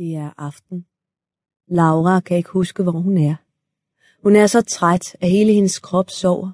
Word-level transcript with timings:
Det 0.00 0.16
er 0.16 0.30
aften. 0.38 0.86
Laura 1.68 2.20
kan 2.20 2.36
ikke 2.36 2.50
huske, 2.50 2.82
hvor 2.82 2.92
hun 2.92 3.18
er. 3.18 3.34
Hun 4.22 4.36
er 4.36 4.46
så 4.46 4.60
træt, 4.62 5.16
at 5.20 5.30
hele 5.30 5.52
hendes 5.52 5.78
krop 5.78 6.10
sover. 6.10 6.50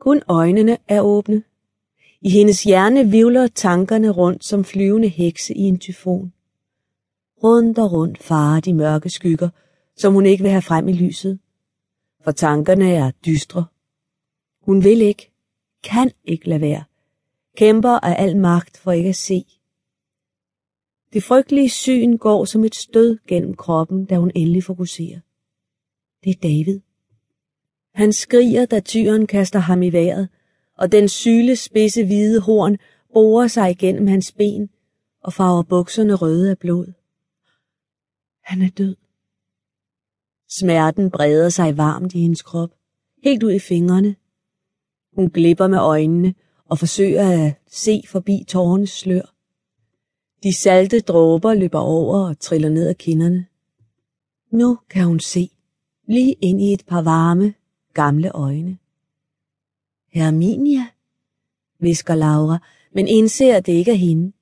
Kun 0.00 0.22
øjnene 0.28 0.78
er 0.88 1.00
åbne. 1.00 1.42
I 2.20 2.30
hendes 2.30 2.62
hjerne 2.62 3.10
vivler 3.10 3.46
tankerne 3.46 4.10
rundt 4.10 4.44
som 4.44 4.64
flyvende 4.64 5.08
hekse 5.08 5.54
i 5.54 5.60
en 5.60 5.78
tyfon. 5.78 6.32
Rundt 7.42 7.78
og 7.78 7.92
rundt 7.92 8.22
farer 8.22 8.60
de 8.60 8.74
mørke 8.74 9.10
skygger, 9.10 9.48
som 9.96 10.14
hun 10.14 10.26
ikke 10.26 10.42
vil 10.42 10.50
have 10.50 10.62
frem 10.62 10.88
i 10.88 10.92
lyset. 10.92 11.38
For 12.24 12.30
tankerne 12.30 12.92
er 12.92 13.10
dystre. 13.10 13.64
Hun 14.62 14.84
vil 14.84 15.00
ikke, 15.00 15.30
kan 15.84 16.10
ikke 16.24 16.48
lade 16.48 16.60
være. 16.60 16.84
Kæmper 17.56 17.98
af 17.98 18.22
al 18.22 18.36
magt 18.36 18.76
for 18.76 18.92
ikke 18.92 19.08
at 19.08 19.16
se. 19.16 19.44
Det 21.12 21.22
frygtelige 21.22 21.70
syn 21.70 22.16
går 22.16 22.44
som 22.44 22.64
et 22.64 22.74
stød 22.74 23.18
gennem 23.28 23.54
kroppen, 23.54 24.04
da 24.04 24.16
hun 24.16 24.32
endelig 24.34 24.64
fokuserer. 24.64 25.20
Det 26.24 26.30
er 26.30 26.40
David. 26.42 26.80
Han 27.94 28.12
skriger, 28.12 28.66
da 28.66 28.80
tyren 28.80 29.26
kaster 29.26 29.58
ham 29.58 29.82
i 29.82 29.92
vejret, 29.92 30.28
og 30.78 30.92
den 30.92 31.08
syle 31.08 31.56
spidse 31.56 32.04
hvide 32.04 32.40
horn 32.40 32.76
borer 33.12 33.46
sig 33.46 33.70
igennem 33.70 34.06
hans 34.06 34.32
ben 34.32 34.70
og 35.22 35.32
farver 35.32 35.62
bukserne 35.62 36.14
røde 36.14 36.50
af 36.50 36.58
blod. 36.58 36.92
Han 38.44 38.62
er 38.62 38.70
død. 38.70 38.96
Smerten 40.48 41.10
breder 41.10 41.48
sig 41.48 41.76
varmt 41.76 42.14
i 42.14 42.20
hendes 42.20 42.42
krop, 42.42 42.70
helt 43.24 43.42
ud 43.42 43.52
i 43.52 43.58
fingrene. 43.58 44.16
Hun 45.16 45.30
glipper 45.30 45.66
med 45.66 45.78
øjnene 45.78 46.34
og 46.64 46.78
forsøger 46.78 47.46
at 47.46 47.54
se 47.68 48.02
forbi 48.08 48.44
tårernes 48.48 48.90
slør. 48.90 49.34
De 50.42 50.52
salte 50.52 51.00
dråber 51.00 51.54
løber 51.54 51.78
over 51.78 52.28
og 52.28 52.38
triller 52.38 52.68
ned 52.68 52.88
ad 52.88 52.94
kinderne. 52.94 53.46
Nu 54.50 54.78
kan 54.90 55.04
hun 55.04 55.20
se, 55.20 55.50
lige 56.08 56.36
ind 56.40 56.62
i 56.62 56.72
et 56.72 56.84
par 56.86 57.02
varme, 57.02 57.54
gamle 57.94 58.30
øjne. 58.30 58.78
Herminia, 60.12 60.86
visker 61.78 62.14
Laura, 62.14 62.58
men 62.94 63.08
indser, 63.08 63.56
at 63.56 63.66
det 63.66 63.72
ikke 63.72 63.90
er 63.90 63.96
hende. 63.96 64.32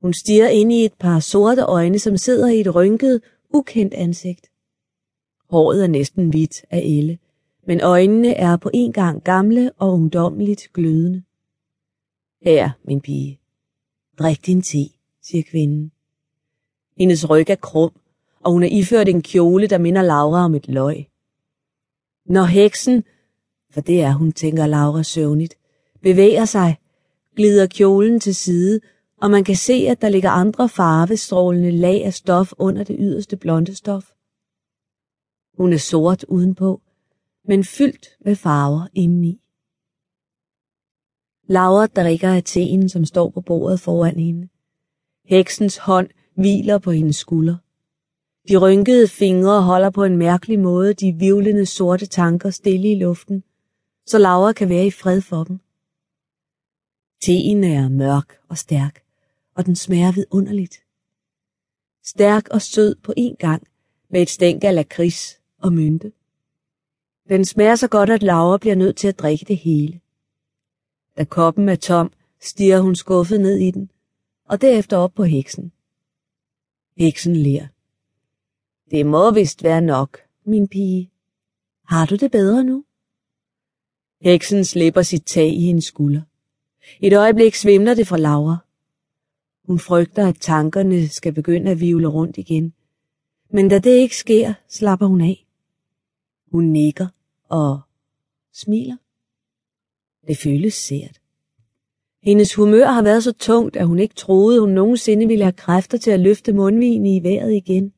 Hun 0.00 0.14
stiger 0.14 0.48
ind 0.48 0.72
i 0.72 0.84
et 0.84 0.94
par 0.94 1.20
sorte 1.20 1.62
øjne, 1.62 1.98
som 1.98 2.16
sidder 2.16 2.48
i 2.48 2.60
et 2.60 2.74
rynket, 2.74 3.22
ukendt 3.50 3.94
ansigt. 3.94 4.50
Håret 5.50 5.82
er 5.82 5.88
næsten 5.88 6.28
hvidt 6.28 6.64
af 6.70 6.82
elle, 6.84 7.18
men 7.66 7.80
øjnene 7.80 8.34
er 8.34 8.56
på 8.56 8.70
en 8.74 8.92
gang 8.92 9.24
gamle 9.24 9.72
og 9.72 9.92
ungdommeligt 9.92 10.68
glødende. 10.74 11.22
Her, 12.42 12.70
min 12.84 13.00
pige. 13.00 13.40
Drik 14.18 14.46
din 14.46 14.62
te, 14.62 14.97
siger 15.28 15.42
kvinden. 15.50 15.92
Hendes 16.98 17.30
ryg 17.30 17.50
er 17.50 17.54
krum, 17.54 17.92
og 18.40 18.52
hun 18.52 18.62
er 18.62 18.68
iført 18.70 19.08
en 19.08 19.22
kjole, 19.22 19.66
der 19.66 19.78
minder 19.78 20.02
Laura 20.02 20.44
om 20.44 20.54
et 20.54 20.68
løg. 20.68 21.06
Når 22.26 22.44
heksen, 22.44 23.04
for 23.70 23.80
det 23.80 24.02
er 24.02 24.12
hun, 24.12 24.32
tænker 24.32 24.66
Laura 24.66 25.02
søvnigt, 25.02 25.54
bevæger 26.02 26.44
sig, 26.44 26.76
glider 27.36 27.66
kjolen 27.66 28.20
til 28.20 28.34
side, 28.34 28.80
og 29.20 29.30
man 29.30 29.44
kan 29.44 29.56
se, 29.56 29.74
at 29.88 30.00
der 30.02 30.08
ligger 30.08 30.30
andre 30.30 30.68
farvestrålende 30.68 31.70
lag 31.70 32.04
af 32.04 32.14
stof 32.14 32.52
under 32.58 32.84
det 32.84 32.96
yderste 32.98 33.36
blonde 33.36 33.74
stof. 33.74 34.12
Hun 35.58 35.72
er 35.72 35.78
sort 35.78 36.24
udenpå, 36.24 36.80
men 37.44 37.64
fyldt 37.64 38.08
med 38.24 38.36
farver 38.36 38.86
indeni. 38.94 39.40
Laura 41.46 41.86
drikker 41.86 42.34
af 42.34 42.42
teen, 42.44 42.88
som 42.88 43.04
står 43.04 43.30
på 43.30 43.40
bordet 43.40 43.80
foran 43.80 44.18
hende. 44.18 44.48
Heksens 45.28 45.76
hånd 45.76 46.08
hviler 46.34 46.78
på 46.78 46.90
hendes 46.90 47.16
skulder. 47.16 47.56
De 48.48 48.56
rynkede 48.56 49.08
fingre 49.08 49.62
holder 49.62 49.90
på 49.90 50.04
en 50.04 50.16
mærkelig 50.16 50.58
måde 50.58 50.94
de 50.94 51.12
vivlende 51.12 51.66
sorte 51.66 52.06
tanker 52.06 52.50
stille 52.50 52.92
i 52.92 52.94
luften, 52.94 53.44
så 54.06 54.18
Laura 54.18 54.52
kan 54.52 54.68
være 54.68 54.86
i 54.86 54.90
fred 54.90 55.20
for 55.20 55.44
dem. 55.44 55.58
Teen 57.22 57.64
er 57.64 57.88
mørk 57.88 58.38
og 58.48 58.58
stærk, 58.58 59.02
og 59.54 59.66
den 59.66 59.76
smager 59.76 60.12
vidunderligt. 60.12 60.82
Stærk 62.04 62.48
og 62.48 62.62
sød 62.62 62.96
på 63.02 63.12
en 63.16 63.36
gang, 63.36 63.66
med 64.10 64.22
et 64.22 64.30
stænk 64.30 64.64
af 64.64 64.74
lakrids 64.74 65.40
og 65.58 65.72
mynte. 65.72 66.12
Den 67.28 67.44
smager 67.44 67.76
så 67.76 67.88
godt, 67.88 68.10
at 68.10 68.22
Laura 68.22 68.58
bliver 68.58 68.76
nødt 68.76 68.96
til 68.96 69.08
at 69.08 69.18
drikke 69.18 69.44
det 69.44 69.56
hele. 69.56 70.00
Da 71.16 71.24
koppen 71.24 71.68
er 71.68 71.76
tom, 71.76 72.12
stiger 72.40 72.80
hun 72.80 72.96
skuffet 72.96 73.40
ned 73.40 73.58
i 73.58 73.70
den, 73.70 73.90
og 74.48 74.60
derefter 74.60 74.96
op 74.96 75.14
på 75.14 75.24
heksen. 75.24 75.72
Heksen 76.96 77.36
ler. 77.36 77.66
Det 78.90 79.06
må 79.06 79.30
vist 79.30 79.62
være 79.62 79.80
nok, 79.80 80.18
min 80.44 80.68
pige. 80.68 81.10
Har 81.84 82.06
du 82.06 82.16
det 82.16 82.30
bedre 82.30 82.64
nu? 82.64 82.84
Heksen 84.20 84.64
slipper 84.64 85.02
sit 85.02 85.24
tag 85.26 85.48
i 85.48 85.60
hendes 85.60 85.84
skulder. 85.84 86.22
Et 87.00 87.12
øjeblik 87.12 87.54
svimler 87.54 87.94
det 87.94 88.06
fra 88.06 88.16
Laura. 88.18 88.56
Hun 89.64 89.78
frygter, 89.78 90.28
at 90.28 90.36
tankerne 90.40 91.08
skal 91.08 91.32
begynde 91.32 91.70
at 91.70 91.80
vivle 91.80 92.06
rundt 92.06 92.38
igen. 92.38 92.72
Men 93.50 93.68
da 93.68 93.78
det 93.78 93.90
ikke 93.90 94.16
sker, 94.16 94.54
slapper 94.68 95.06
hun 95.06 95.20
af. 95.20 95.46
Hun 96.52 96.64
nikker 96.64 97.06
og 97.48 97.80
smiler. 98.52 98.96
Det 100.26 100.38
føles 100.38 100.74
sært. 100.74 101.20
Hendes 102.28 102.54
humør 102.54 102.86
har 102.86 103.02
været 103.02 103.24
så 103.24 103.32
tungt, 103.32 103.76
at 103.76 103.86
hun 103.86 103.98
ikke 103.98 104.14
troede, 104.14 104.60
hun 104.60 104.70
nogensinde 104.70 105.26
ville 105.26 105.44
have 105.44 105.52
kræfter 105.52 105.98
til 105.98 106.10
at 106.10 106.20
løfte 106.20 106.52
mundvinen 106.52 107.06
i 107.06 107.22
vejret 107.22 107.52
igen. 107.54 107.92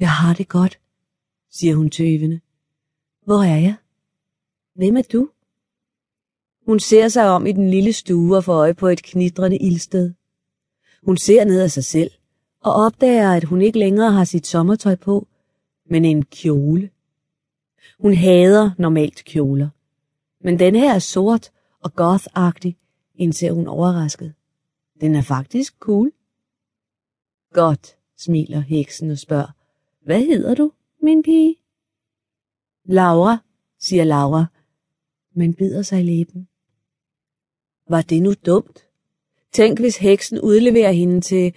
Jeg 0.00 0.10
har 0.10 0.34
det 0.34 0.48
godt, 0.48 0.80
siger 1.50 1.74
hun 1.74 1.90
tøvende. 1.90 2.40
Hvor 3.24 3.42
er 3.42 3.56
jeg? 3.56 3.74
Hvem 4.74 4.96
er 4.96 5.02
du? 5.12 5.28
Hun 6.66 6.80
ser 6.80 7.08
sig 7.08 7.28
om 7.28 7.46
i 7.46 7.52
den 7.52 7.70
lille 7.70 7.92
stue 7.92 8.36
og 8.36 8.44
får 8.44 8.54
øje 8.54 8.74
på 8.74 8.88
et 8.88 9.02
knitrende 9.02 9.58
ildsted. 9.58 10.12
Hun 11.02 11.16
ser 11.16 11.44
ned 11.44 11.60
af 11.60 11.70
sig 11.70 11.84
selv 11.84 12.10
og 12.60 12.72
opdager, 12.72 13.32
at 13.32 13.44
hun 13.44 13.62
ikke 13.62 13.78
længere 13.78 14.12
har 14.12 14.24
sit 14.24 14.46
sommertøj 14.46 14.94
på, 14.94 15.26
men 15.90 16.04
en 16.04 16.24
kjole. 16.24 16.90
Hun 17.98 18.14
hader 18.14 18.70
normalt 18.78 19.24
kjoler. 19.24 19.68
Men 20.40 20.58
den 20.58 20.76
her 20.76 20.94
er 20.94 20.98
sort 20.98 21.50
og 21.80 21.92
goth-agtig, 22.00 22.76
indser 23.14 23.52
hun 23.52 23.66
overrasket. 23.66 24.34
Den 25.00 25.14
er 25.14 25.22
faktisk 25.22 25.78
cool. 25.78 26.12
Godt, 27.52 27.96
smiler 28.16 28.60
heksen 28.60 29.10
og 29.10 29.18
spørger. 29.18 29.52
Hvad 30.04 30.20
hedder 30.20 30.54
du, 30.54 30.72
min 31.02 31.22
pige? 31.22 31.56
Laura, 32.84 33.38
siger 33.78 34.04
Laura, 34.04 34.46
men 35.34 35.54
bider 35.54 35.82
sig 35.82 36.00
i 36.00 36.02
læben. 36.02 36.48
Var 37.88 38.02
det 38.02 38.22
nu 38.22 38.34
dumt? 38.46 38.78
Tænk, 39.52 39.80
hvis 39.80 39.96
heksen 39.96 40.40
udleverer 40.40 40.92
hende 40.92 41.20
til... 41.20 41.54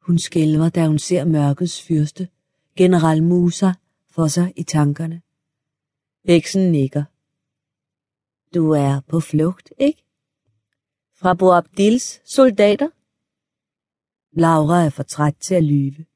Hun 0.00 0.18
skælver, 0.18 0.68
da 0.68 0.86
hun 0.86 0.98
ser 0.98 1.24
mørkets 1.24 1.82
fyrste, 1.82 2.28
general 2.76 3.22
Musa, 3.22 3.72
for 4.10 4.26
sig 4.26 4.52
i 4.56 4.62
tankerne. 4.62 5.22
Heksen 6.24 6.72
nikker. 6.72 7.04
Du 8.54 8.70
er 8.70 9.00
på 9.08 9.20
flugt, 9.20 9.72
ikke? 9.78 10.04
Fra 11.14 11.34
Boabdils 11.34 12.20
soldater? 12.24 12.88
Laura 14.32 14.84
er 14.84 14.90
for 14.90 15.02
træt 15.02 15.36
til 15.40 15.54
at 15.54 15.64
lyve. 15.64 16.06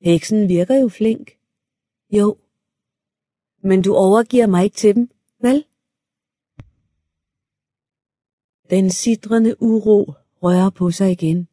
Heksen 0.00 0.48
virker 0.48 0.80
jo 0.80 0.88
flink. 0.88 1.30
Jo. 2.10 2.36
Men 3.62 3.82
du 3.82 3.94
overgiver 3.94 4.46
mig 4.46 4.64
ikke 4.64 4.76
til 4.76 4.94
dem, 4.94 5.10
vel? 5.40 5.64
Den 8.70 8.90
sidrende 8.90 9.62
uro 9.62 10.12
rører 10.42 10.70
på 10.70 10.90
sig 10.90 11.10
igen. 11.10 11.48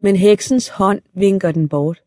Men 0.00 0.16
heksens 0.16 0.68
hånd 0.68 1.02
vinker 1.14 1.52
den 1.52 1.68
bort. 1.68 2.02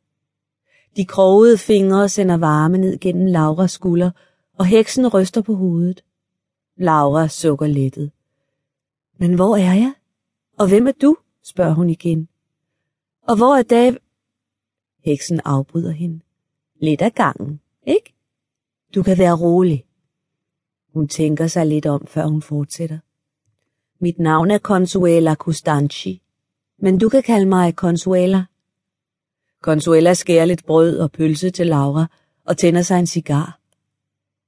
De 0.96 1.06
krogede 1.06 1.58
fingre 1.58 2.10
sender 2.10 2.38
varme 2.38 2.78
ned 2.78 2.98
gennem 3.00 3.26
Lauras 3.26 3.72
skulder, 3.72 4.12
og 4.58 4.66
heksen 4.66 5.08
ryster 5.08 5.42
på 5.42 5.56
hovedet. 5.56 6.04
Laura 6.78 7.28
sukker 7.28 7.68
lettet. 7.68 8.12
Men 9.18 9.36
hvor 9.36 9.56
er 9.56 9.74
jeg? 9.74 9.94
Og 10.58 10.68
hvem 10.68 10.88
er 10.88 10.92
du? 10.92 11.18
spørger 11.44 11.74
hun 11.74 11.90
igen. 11.90 12.28
Og 13.28 13.38
hvor 13.38 13.56
er 13.56 13.64
Dav? 13.64 13.94
Heksen 15.06 15.42
afbryder 15.46 15.92
hende. 15.92 16.20
Lidt 16.82 17.02
af 17.02 17.14
gangen, 17.14 17.62
ikke? 17.88 18.14
Du 18.96 19.04
kan 19.04 19.18
være 19.18 19.38
rolig. 19.42 19.86
Hun 20.94 21.08
tænker 21.08 21.48
sig 21.48 21.66
lidt 21.66 21.86
om, 21.86 22.08
før 22.08 22.26
hun 22.26 22.42
fortsætter. 22.42 23.00
Mit 24.00 24.20
navn 24.20 24.52
er 24.52 24.58
Consuela 24.58 25.36
Costanci, 25.36 26.22
men 26.78 26.98
du 26.98 27.10
kan 27.10 27.24
kalde 27.24 27.46
mig 27.46 27.74
Consuela. 27.74 28.46
Consuela 29.62 30.14
skærer 30.14 30.46
lidt 30.46 30.66
brød 30.66 31.00
og 31.00 31.12
pølse 31.12 31.50
til 31.50 31.68
Laura 31.68 32.08
og 32.46 32.58
tænder 32.58 32.82
sig 32.82 33.00
en 33.00 33.08
cigar. 33.08 33.60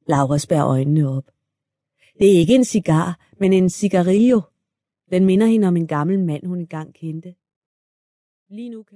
Laura 0.07 0.37
spærer 0.37 0.67
øjnene 0.67 1.09
op. 1.09 1.23
Det 2.19 2.35
er 2.35 2.39
ikke 2.39 2.55
en 2.55 2.65
cigar, 2.65 3.27
men 3.39 3.53
en 3.53 3.69
cigarillo. 3.69 4.41
Den 5.11 5.25
minder 5.25 5.45
hende 5.45 5.67
om 5.67 5.77
en 5.77 5.87
gammel 5.87 6.19
mand, 6.19 6.45
hun 6.45 6.59
engang 6.59 6.93
kendte. 6.93 7.35
Lige 8.49 8.69
nu 8.69 8.83
kan 8.83 8.95